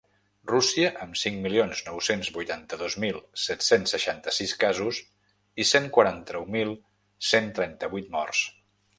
[0.51, 5.01] Rússia, amb cinc milions nou-cents vuitanta-dos mil set-cents seixanta-sis casos
[5.65, 6.73] i cent quaranta-nou mil
[7.33, 8.41] cent trenta-vuit morts.